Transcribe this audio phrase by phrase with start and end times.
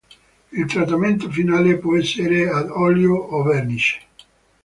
[0.51, 4.01] Il trattamento finale può essere ad olio o vernice.